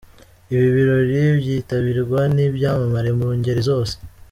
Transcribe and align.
Ibi 0.53 0.67
birori 0.75 1.19
byitabirwa 1.39 2.21
n'ibyamamare 2.35 3.09
mu 3.19 3.27
ngeri 3.37 3.61
zose. 3.69 3.93